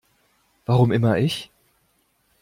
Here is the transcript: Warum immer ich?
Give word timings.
Warum 0.65 0.91
immer 0.91 1.15
ich? 1.19 1.51